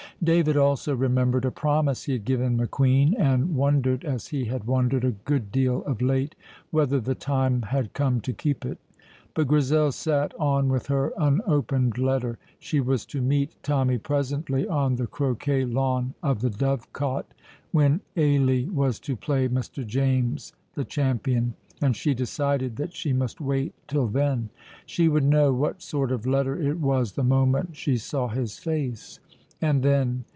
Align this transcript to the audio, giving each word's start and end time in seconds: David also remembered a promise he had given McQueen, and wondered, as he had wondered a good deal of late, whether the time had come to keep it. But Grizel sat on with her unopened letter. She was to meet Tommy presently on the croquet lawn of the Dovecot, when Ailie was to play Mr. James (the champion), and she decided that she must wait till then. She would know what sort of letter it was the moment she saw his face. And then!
David 0.23 0.55
also 0.55 0.95
remembered 0.95 1.45
a 1.45 1.51
promise 1.51 2.03
he 2.03 2.11
had 2.13 2.25
given 2.25 2.55
McQueen, 2.55 3.19
and 3.19 3.55
wondered, 3.55 4.05
as 4.05 4.27
he 4.27 4.45
had 4.45 4.65
wondered 4.67 5.03
a 5.03 5.13
good 5.13 5.51
deal 5.51 5.83
of 5.85 5.99
late, 5.99 6.35
whether 6.69 6.99
the 6.99 7.15
time 7.15 7.63
had 7.63 7.93
come 7.93 8.21
to 8.21 8.31
keep 8.31 8.63
it. 8.63 8.77
But 9.33 9.47
Grizel 9.47 9.91
sat 9.91 10.35
on 10.39 10.69
with 10.69 10.85
her 10.89 11.11
unopened 11.17 11.97
letter. 11.97 12.37
She 12.59 12.79
was 12.79 13.03
to 13.07 13.19
meet 13.19 13.55
Tommy 13.63 13.97
presently 13.97 14.67
on 14.67 14.97
the 14.97 15.07
croquet 15.07 15.65
lawn 15.65 16.13
of 16.21 16.41
the 16.41 16.51
Dovecot, 16.51 17.33
when 17.71 18.01
Ailie 18.15 18.69
was 18.69 18.99
to 18.99 19.15
play 19.15 19.47
Mr. 19.49 19.83
James 19.83 20.53
(the 20.75 20.85
champion), 20.85 21.55
and 21.81 21.95
she 21.95 22.13
decided 22.13 22.75
that 22.75 22.93
she 22.93 23.11
must 23.11 23.41
wait 23.41 23.73
till 23.87 24.05
then. 24.05 24.49
She 24.85 25.07
would 25.09 25.23
know 25.23 25.51
what 25.51 25.81
sort 25.81 26.11
of 26.11 26.27
letter 26.27 26.61
it 26.61 26.77
was 26.79 27.13
the 27.13 27.23
moment 27.23 27.75
she 27.75 27.97
saw 27.97 28.27
his 28.27 28.59
face. 28.59 29.19
And 29.63 29.83
then! 29.83 30.25